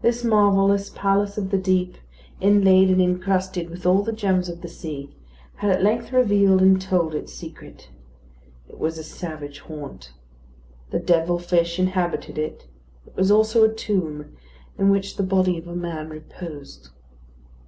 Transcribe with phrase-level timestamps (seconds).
[0.00, 1.96] This marvellous palace of the deep,
[2.40, 5.12] inlaid and incrusted with all the gems of the sea,
[5.56, 7.88] had at length revealed and told its secret.
[8.68, 10.12] It was a savage haunt;
[10.90, 12.68] the devil fish inhabited it;
[13.08, 14.36] it was also a tomb,
[14.78, 16.90] in which the body of a man reposed.